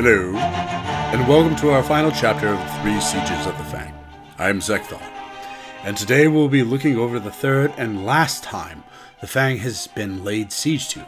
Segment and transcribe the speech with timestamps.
[0.00, 3.92] Hello, and welcome to our final chapter of the Three Sieges of the Fang.
[4.38, 5.02] I'm Zekthar,
[5.82, 8.84] and today we'll be looking over the third and last time
[9.20, 11.04] the Fang has been laid siege to,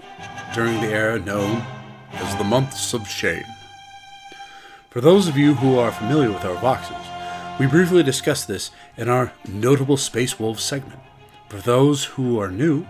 [0.56, 1.64] during the era known
[2.14, 3.44] as the Months of Shame.
[4.88, 9.08] For those of you who are familiar with our voxes, we briefly discussed this in
[9.08, 10.98] our Notable Space Wolves segment.
[11.48, 12.84] For those who are new,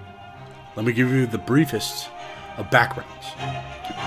[0.77, 2.09] let me give you the briefest
[2.61, 3.27] of backgrounds.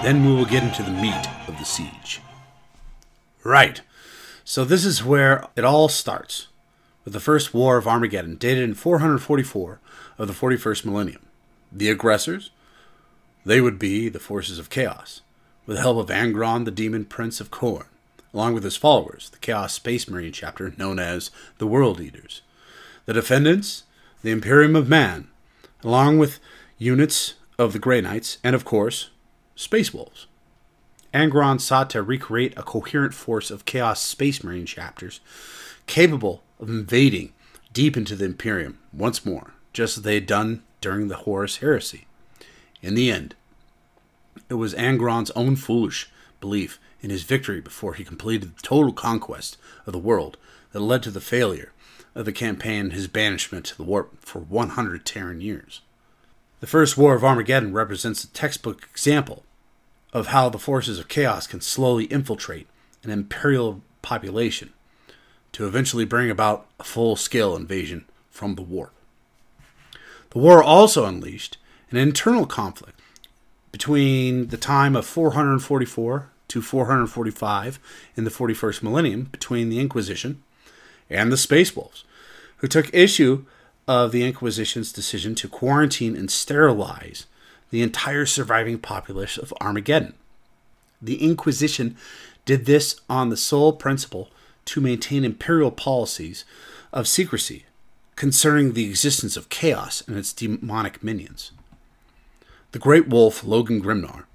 [0.04, 2.22] Then we will get into the meat of the siege.
[3.44, 3.82] Right.
[4.46, 6.48] So this is where it all starts
[7.04, 9.80] with the first war of Armageddon, dated in 444
[10.18, 11.26] of the 41st millennium.
[11.72, 12.52] The aggressors,
[13.46, 15.22] they would be the forces of chaos,
[15.66, 17.88] with the help of Angron, the demon prince of Khorne,
[18.34, 22.42] along with his followers, the Chaos Space Marine chapter known as the World Eaters.
[23.06, 23.84] The defendants,
[24.22, 25.28] the Imperium of Man,
[25.84, 26.40] along with
[26.78, 29.10] units of the Grey Knights, and of course,
[29.56, 30.28] Space Wolves.
[31.14, 35.20] Angron sought to recreate a coherent force of Chaos Space Marine chapters
[35.86, 37.34] capable of invading
[37.72, 42.08] deep into the Imperium once more, just as they had done during the Horus Heresy.
[42.82, 43.36] In the end,
[44.50, 46.10] it was Angron's own foolish
[46.42, 50.38] belief in his victory before he completed the total conquest of the world
[50.72, 51.72] that led to the failure
[52.16, 55.82] of the campaign and his banishment to the warp for 100 Terran years.
[56.64, 59.44] The First War of Armageddon represents a textbook example
[60.14, 62.68] of how the forces of chaos can slowly infiltrate
[63.04, 64.72] an imperial population
[65.52, 68.94] to eventually bring about a full scale invasion from the warp.
[70.30, 71.58] The war also unleashed
[71.92, 72.98] an internal conflict
[73.74, 77.80] between the time of 444 to 445
[78.16, 80.42] in the 41st millennium between the Inquisition
[81.10, 82.06] and the Space Wolves,
[82.60, 83.44] who took issue
[83.88, 87.26] of the Inquisition's decision to quarantine and sterilize
[87.70, 90.14] the entire surviving populace of Armageddon.
[91.02, 91.98] The Inquisition
[92.46, 94.30] did this on the sole principle
[94.66, 96.46] to maintain imperial policies
[96.92, 97.66] of secrecy
[98.16, 101.52] concerning the existence of chaos and its demonic minions.
[102.72, 104.26] The great wolf Logan Grimnar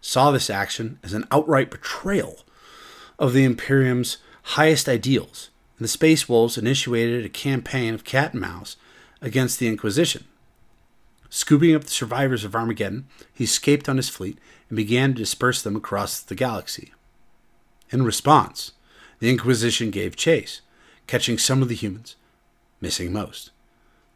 [0.00, 2.40] saw this action as an outright betrayal
[3.18, 8.40] of the Imperium's highest ideals, and the Space Wolves initiated a campaign of cat and
[8.40, 8.76] mouse
[9.20, 10.24] against the Inquisition.
[11.30, 15.62] Scooping up the survivors of Armageddon, he escaped on his fleet and began to disperse
[15.62, 16.92] them across the galaxy.
[17.90, 18.72] In response,
[19.18, 20.60] the Inquisition gave chase,
[21.06, 22.16] catching some of the humans,
[22.80, 23.50] missing most.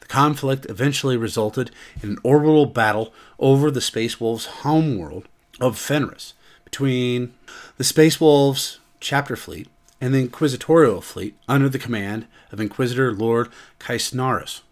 [0.00, 1.70] The conflict eventually resulted
[2.02, 5.28] in an orbital battle over the Space Wolves' homeworld
[5.60, 7.34] of Fenris between
[7.76, 9.68] the Space Wolves chapter fleet
[10.00, 13.48] and the Inquisitorial fleet under the command of Inquisitor Lord
[13.78, 14.62] Kaisnaros.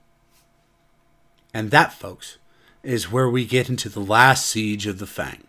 [1.52, 2.38] And that, folks,
[2.82, 5.44] is where we get into the last siege of the Fang.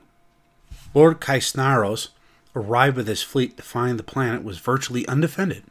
[0.93, 2.09] Lord Kaisnaros
[2.55, 5.63] arrived with his fleet to find the planet was virtually undefended,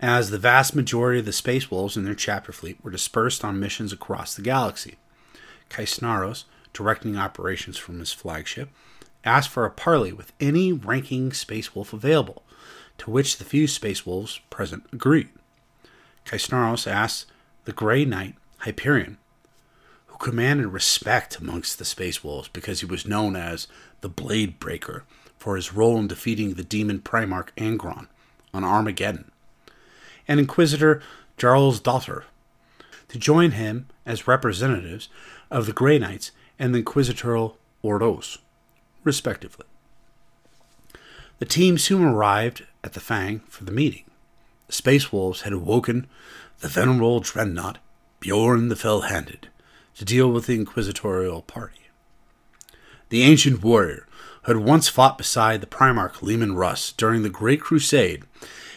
[0.00, 3.60] as the vast majority of the Space Wolves and their chapter fleet were dispersed on
[3.60, 4.96] missions across the galaxy.
[5.68, 8.70] Kaisnaros, directing operations from his flagship,
[9.24, 12.42] asked for a parley with any ranking Space Wolf available,
[12.98, 15.28] to which the few Space Wolves present agreed.
[16.24, 17.26] Kaisnaros asked
[17.64, 19.18] the Grey Knight Hyperion
[20.22, 23.66] commanded respect amongst the Space Wolves because he was known as
[24.02, 25.02] the Blade Breaker
[25.36, 28.06] for his role in defeating the demon Primarch Angron
[28.54, 29.32] on Armageddon,
[30.28, 31.02] and Inquisitor
[31.36, 32.22] Jarlsdottir
[33.08, 35.08] to join him as representatives
[35.50, 38.38] of the Grey Knights and the Inquisitorial Ordos,
[39.02, 39.66] respectively.
[41.40, 44.04] The team soon arrived at the Fang for the meeting.
[44.68, 46.06] The Space Wolves had awoken
[46.60, 47.78] the venerable dreadnought
[48.20, 49.48] Bjorn the Fell Handed
[49.96, 51.88] to deal with the inquisitorial party.
[53.08, 54.06] The ancient warrior
[54.44, 58.24] who had once fought beside the Primarch Leman Russ during the Great Crusade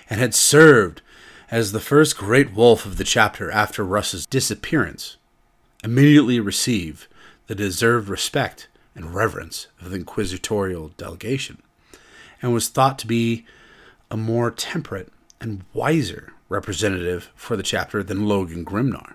[0.10, 1.02] and had served
[1.50, 5.18] as the first great wolf of the chapter after Russ's disappearance,
[5.84, 7.08] immediately received
[7.48, 11.62] the deserved respect and reverence of the inquisitorial delegation,
[12.42, 13.46] and was thought to be
[14.10, 19.14] a more temperate and wiser representative for the chapter than Logan Grimnar.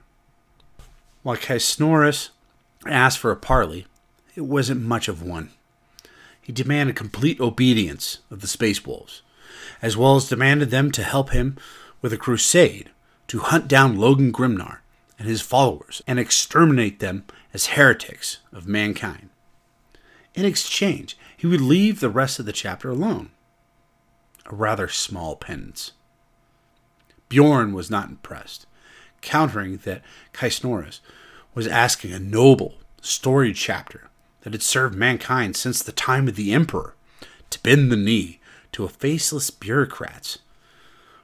[1.22, 2.30] While Kaisnoris
[2.86, 3.86] asked for a parley,
[4.34, 5.50] it wasn't much of one.
[6.40, 9.22] He demanded complete obedience of the Space Wolves,
[9.82, 11.58] as well as demanded them to help him
[12.00, 12.90] with a crusade
[13.28, 14.78] to hunt down Logan Grimnar
[15.18, 19.28] and his followers and exterminate them as heretics of mankind.
[20.34, 23.30] In exchange, he would leave the rest of the chapter alone.
[24.46, 25.92] A rather small penance.
[27.28, 28.66] Bjorn was not impressed
[29.20, 30.02] countering that
[30.32, 31.00] Kaisnoris
[31.54, 34.08] was asking a noble, storied chapter
[34.42, 36.94] that had served mankind since the time of the Emperor
[37.50, 38.40] to bend the knee
[38.72, 40.38] to a faceless bureaucrats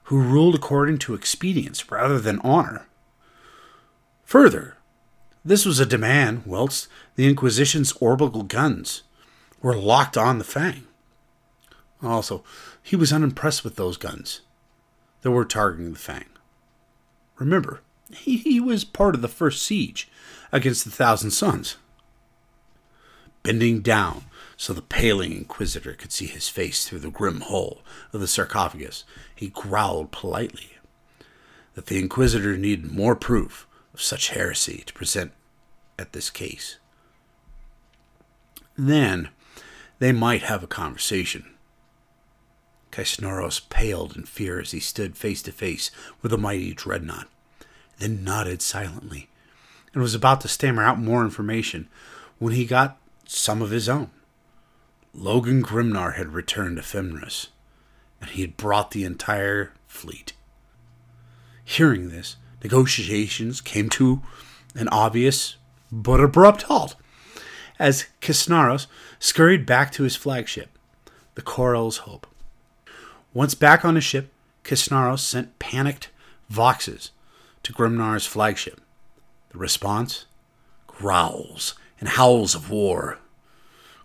[0.04, 2.86] who ruled according to expedience rather than honor.
[4.24, 4.76] Further,
[5.44, 9.02] this was a demand whilst the Inquisition's orbital guns
[9.62, 10.84] were locked on the Fang.
[12.02, 12.44] Also,
[12.82, 14.42] he was unimpressed with those guns
[15.22, 16.26] that were targeting the Fang.
[17.38, 20.08] Remember, he, he was part of the first siege
[20.52, 21.76] against the Thousand Sons.
[23.42, 24.24] Bending down
[24.56, 27.82] so the paling Inquisitor could see his face through the grim hole
[28.12, 29.04] of the sarcophagus,
[29.34, 30.78] he growled politely
[31.74, 35.32] that the Inquisitor needed more proof of such heresy to present
[35.98, 36.78] at this case.
[38.76, 39.28] Then
[39.98, 41.54] they might have a conversation.
[42.90, 45.90] Kaisnoros paled in fear as he stood face to face
[46.22, 47.28] with the mighty dreadnought,
[47.98, 49.28] then nodded silently,
[49.92, 51.88] and was about to stammer out more information
[52.38, 54.10] when he got some of his own.
[55.14, 57.48] Logan Grimnar had returned to Fenris,
[58.20, 60.34] and he had brought the entire fleet.
[61.64, 64.22] Hearing this, negotiations came to
[64.74, 65.56] an obvious
[65.90, 66.96] but abrupt halt
[67.78, 68.86] as Kisnaros
[69.18, 70.70] scurried back to his flagship,
[71.34, 72.26] the Coral's Hope.
[73.32, 74.32] Once back on his ship,
[74.64, 76.10] Kisnaros sent panicked
[76.52, 77.10] voxes
[77.66, 78.80] to Grimnar's flagship.
[79.50, 80.26] The response?
[80.86, 83.18] Growls and howls of war.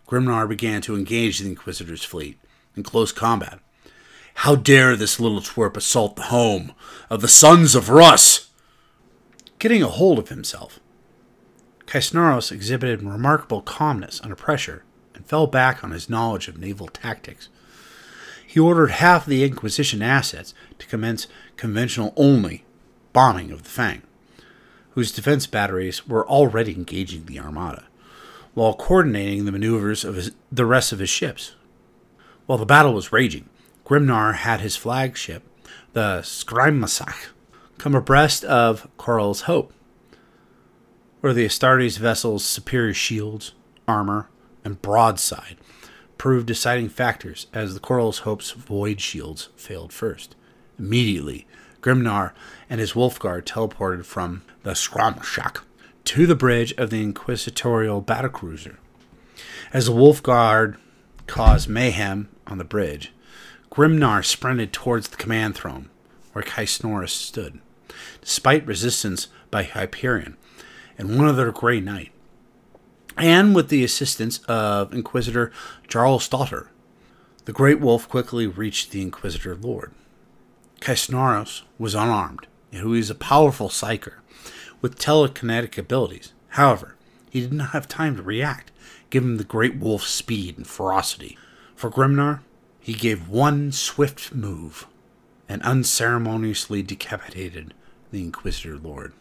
[0.07, 2.39] Grimnar began to engage the Inquisitor's fleet
[2.75, 3.59] in close combat.
[4.33, 6.73] How dare this little twerp assault the home
[7.07, 8.49] of the sons of Russ?
[9.59, 10.79] Getting a hold of himself,
[11.85, 17.47] Kaisnaros exhibited remarkable calmness under pressure and fell back on his knowledge of naval tactics.
[18.47, 21.27] He ordered half of the Inquisition assets to commence
[21.57, 22.65] conventional only
[23.13, 24.01] bombing of the Fang,
[24.91, 27.85] whose defense batteries were already engaging the Armada,
[28.53, 31.55] while coordinating the maneuvers of his, the rest of his ships.
[32.45, 33.49] While the battle was raging,
[33.85, 35.43] Grimnar had his flagship,
[35.93, 37.29] the Skrymasach,
[37.77, 39.73] come abreast of Coral's Hope
[41.21, 43.53] where the Astartes vessel's superior shields,
[43.87, 44.29] armor,
[44.65, 45.55] and broadside
[46.17, 50.35] proved deciding factors as the Coral's Hope's void shields failed first.
[50.77, 51.47] Immediately,
[51.81, 52.31] Grimnar
[52.69, 55.61] and his Wolfguard teleported from the Skramshak
[56.05, 58.77] to the bridge of the inquisitorial battlecruiser.
[59.73, 60.77] As the Wolfguard
[61.27, 63.11] caused mayhem on the bridge,
[63.71, 65.89] Grimnar sprinted towards the command throne
[66.33, 67.59] where Kaisnoris stood.
[68.21, 70.37] Despite resistance by Hyperion,
[70.97, 72.11] and one other Grey Knight,
[73.17, 75.51] and with the assistance of Inquisitor
[75.87, 76.67] Jarlsdottir.
[77.45, 79.91] The Great Wolf quickly reached the Inquisitor Lord.
[80.81, 84.15] Kaisnaros was unarmed, and he was a powerful psyker
[84.81, 86.33] with telekinetic abilities.
[86.49, 86.95] However,
[87.29, 88.71] he did not have time to react,
[89.11, 91.37] given the Great Wolf's speed and ferocity.
[91.75, 92.41] For Grimnar,
[92.79, 94.87] he gave one swift move
[95.47, 97.75] and unceremoniously decapitated
[98.11, 99.13] the Inquisitor Lord.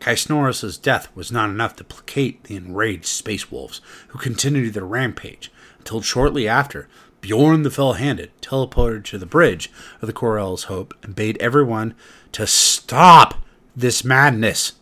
[0.00, 5.50] Kaisnoros' death was not enough to placate the enraged space wolves, who continued their rampage,
[5.78, 6.88] until shortly after,
[7.22, 9.70] Bjorn the Fell Handed teleported to the bridge
[10.02, 11.94] of the Coral's Hope and bade everyone
[12.32, 13.36] to stop
[13.76, 14.72] this madness.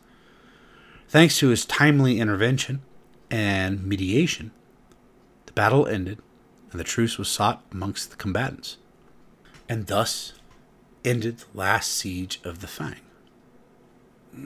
[1.06, 2.80] Thanks to his timely intervention
[3.30, 4.52] and mediation,
[5.46, 6.18] the battle ended
[6.70, 8.78] and the truce was sought amongst the combatants.
[9.68, 10.32] And thus
[11.04, 13.00] ended the last siege of the Fang.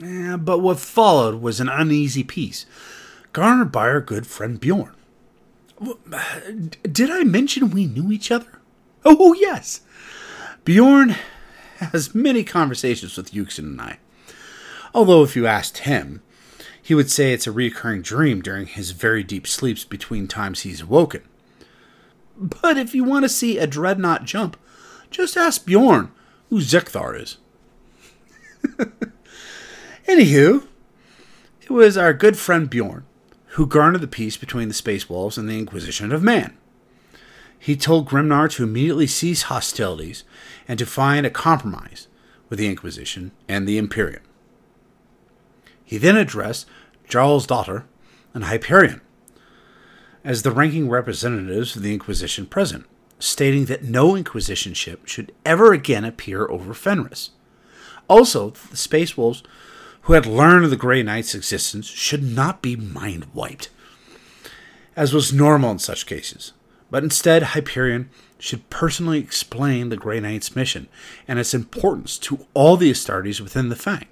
[0.03, 2.65] Eh, but what followed was an uneasy peace,
[3.31, 4.95] garnered by our good friend Bjorn.
[5.79, 6.51] Uh,
[6.83, 8.59] did I mention we knew each other?
[9.03, 9.81] Oh, yes.
[10.63, 11.15] Bjorn
[11.77, 13.99] has many conversations with Yuxin and I.
[14.93, 16.21] Although, if you asked him,
[16.81, 20.81] he would say it's a recurring dream during his very deep sleeps between times he's
[20.81, 21.21] awoken.
[22.37, 24.57] But if you want to see a dreadnought jump,
[25.09, 26.11] just ask Bjorn
[26.49, 27.37] who Zekthar is.
[30.07, 30.65] Anywho,
[31.61, 33.05] it was our good friend Bjorn
[33.55, 36.57] who garnered the peace between the Space Wolves and the Inquisition of Man.
[37.57, 40.25] He told Grimnar to immediately cease hostilities
[40.67, 42.09] and to find a compromise
[42.49, 44.23] with the Inquisition and the Imperium.
[45.85, 46.67] He then addressed
[47.07, 47.85] Jarlsdottir
[48.33, 48.99] and Hyperion
[50.25, 52.85] as the ranking representatives of the Inquisition present,
[53.19, 57.29] stating that no Inquisition ship should ever again appear over Fenris.
[58.09, 59.43] Also, the Space Wolves
[60.05, 63.69] who had learned of the Grey Knight's existence should not be mind wiped,
[64.95, 66.53] as was normal in such cases,
[66.91, 70.87] but instead Hyperion should personally explain the Grey Knight's mission
[71.27, 74.05] and its importance to all the Astartes within the Fang.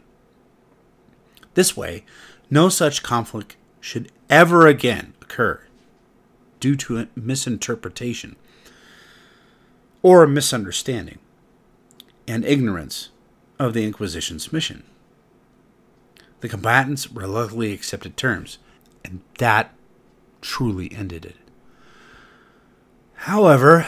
[1.53, 2.03] This way,
[2.49, 5.61] no such conflict should ever again occur
[6.59, 8.35] due to a misinterpretation
[10.01, 11.19] or a misunderstanding
[12.27, 13.09] and ignorance
[13.59, 14.83] of the Inquisition's mission.
[16.43, 18.57] The combatants reluctantly accepted terms,
[19.05, 19.73] and that
[20.41, 21.37] truly ended it.
[23.13, 23.87] However,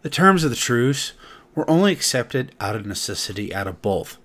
[0.00, 1.12] the terms of the truce
[1.54, 4.16] were only accepted out of necessity out of both.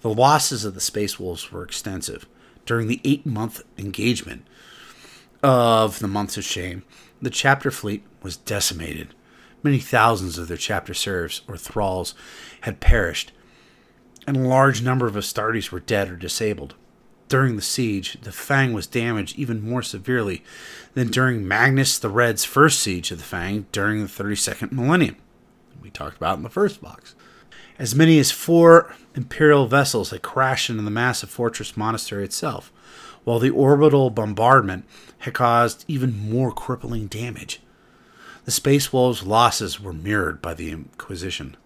[0.00, 2.24] The losses of the Space Wolves were extensive.
[2.64, 4.46] During the eight month engagement
[5.42, 6.84] of the Months of Shame,
[7.20, 9.14] the chapter fleet was decimated.
[9.62, 12.14] Many thousands of their chapter serfs or thralls
[12.62, 13.32] had perished,
[14.28, 16.74] and a large number of Astartes were dead or disabled.
[17.28, 20.44] During the siege, the Fang was damaged even more severely
[20.92, 25.16] than during Magnus the Red's first siege of the Fang during the 32nd millennium,
[25.80, 27.14] we talked about in the first vox.
[27.78, 32.70] As many as four Imperial vessels had crashed into the massive fortress monastery itself,
[33.24, 34.84] while the orbital bombardment
[35.20, 37.60] had caused even more crippling damage.
[38.44, 41.56] The Space Wolves' losses were mirrored by the Inquisition.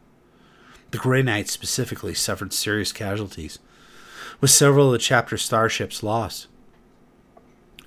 [0.93, 3.59] The Grey Knights specifically suffered serious casualties,
[4.43, 6.49] with several of the chapter starships lost,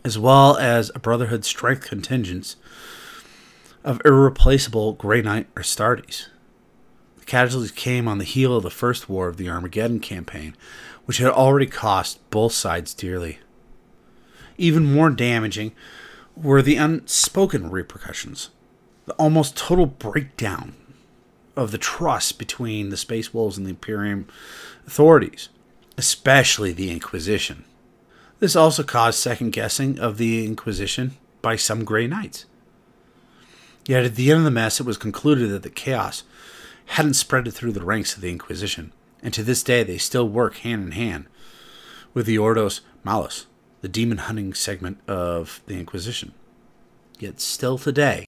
[0.03, 2.55] as well as a Brotherhood strength contingent
[3.83, 6.29] of irreplaceable Grey Knight Astartes.
[7.19, 10.57] The casualties came on the heel of the first war of the Armageddon campaign,
[11.05, 13.38] which had already cost both sides dearly.
[14.57, 15.74] Even more damaging
[16.35, 18.50] were the unspoken repercussions,
[19.05, 20.74] the almost total breakdown
[21.55, 24.27] of the trust between the Space Wolves and the Imperium
[24.85, 25.50] authorities,
[25.97, 27.63] especially the Inquisition.
[28.39, 32.45] This also caused second guessing of the Inquisition by some Grey Knights.
[33.88, 36.24] Yet at the end of the mess, it was concluded that the chaos
[36.88, 38.91] hadn't spread through the ranks of the Inquisition,
[39.24, 41.25] and to this day they still work hand in hand
[42.13, 43.45] with the Ordos Malleus,
[43.81, 46.33] the demon hunting segment of the Inquisition.
[47.19, 48.25] Yet still today,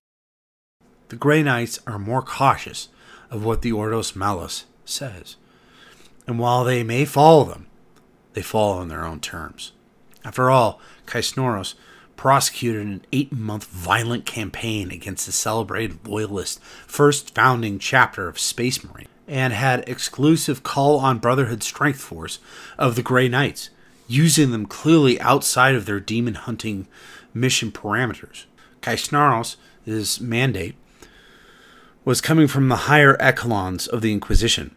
[1.09, 2.89] the Grey Knights are more cautious
[3.29, 5.35] of what the Ordos Malleus says.
[6.25, 7.67] And while they may follow them,
[8.33, 9.71] they follow on their own terms.
[10.23, 11.75] After all, Kaisnoros
[12.17, 18.83] prosecuted an eight month violent campaign against the celebrated loyalist first founding chapter of Space
[18.83, 22.39] Marine and had exclusive call on Brotherhood strength force
[22.77, 23.69] of the Grey Knights,
[24.07, 26.87] using them clearly outside of their demon hunting
[27.33, 28.45] mission parameters.
[28.81, 30.75] Kaisnaros' mandate
[32.07, 34.73] was coming from the higher echelons of the Inquisition,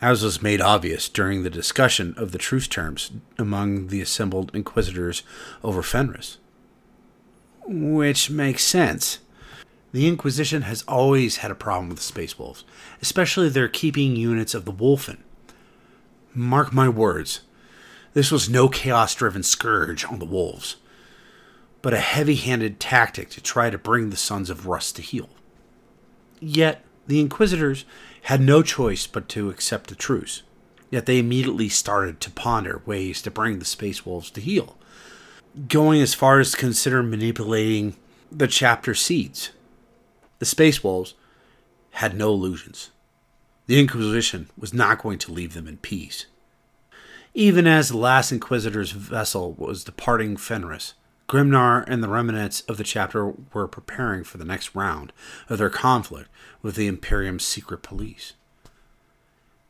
[0.00, 5.22] as was made obvious during the discussion of the truce terms among the assembled inquisitors
[5.62, 6.38] over Fenris.
[7.66, 9.18] Which makes sense.
[9.92, 12.64] The Inquisition has always had a problem with the Space Wolves,
[13.02, 15.18] especially their keeping units of the Wulfen.
[16.32, 17.42] Mark my words,
[18.14, 20.76] this was no chaos driven scourge on the Wolves,
[21.82, 25.28] but a heavy handed tactic to try to bring the Sons of Russ to heel.
[26.40, 27.84] Yet the Inquisitors
[28.22, 30.42] had no choice but to accept the truce.
[30.90, 34.76] Yet they immediately started to ponder ways to bring the Space Wolves to heel,
[35.68, 37.96] going as far as to consider manipulating
[38.32, 39.50] the chapter seeds.
[40.40, 41.14] The Space Wolves
[41.92, 42.90] had no illusions.
[43.66, 46.26] The Inquisition was not going to leave them in peace.
[47.34, 50.94] Even as the last Inquisitor's vessel was departing Fenris,
[51.30, 55.12] Grimnar and the remnants of the chapter were preparing for the next round
[55.48, 56.28] of their conflict
[56.60, 58.32] with the Imperium's secret police.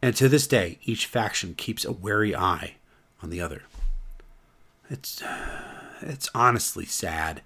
[0.00, 2.76] And to this day, each faction keeps a wary eye
[3.22, 3.64] on the other.
[4.88, 5.22] It's
[6.00, 7.42] it's honestly sad.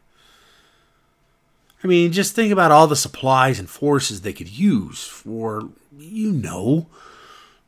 [1.83, 6.31] I mean, just think about all the supplies and forces they could use for, you
[6.31, 6.87] know,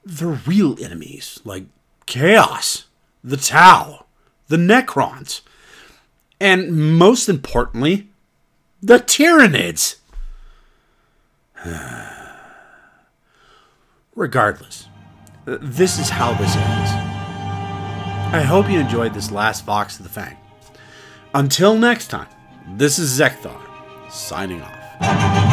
[0.05, 1.65] the real enemies like
[2.07, 2.85] Chaos,
[3.25, 4.07] the Tau,
[4.47, 5.41] the Necrons
[6.40, 8.09] and most importantly,
[8.83, 9.97] the Tyranids.
[14.14, 14.88] Regardless,
[15.45, 16.90] this is how this ends.
[18.35, 20.37] I hope you enjoyed this last Vox of the Fang.
[21.35, 22.28] Until next time,
[22.76, 23.61] this is Zekthar,
[24.11, 25.46] signing off.